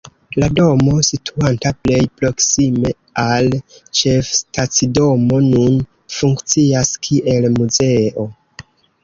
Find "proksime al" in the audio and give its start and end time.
2.21-3.51